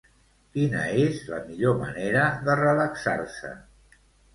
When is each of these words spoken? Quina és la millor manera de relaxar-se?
Quina 0.55 0.85
és 1.01 1.21
la 1.35 1.43
millor 1.51 1.77
manera 1.85 2.27
de 2.51 2.59
relaxar-se? 2.65 3.59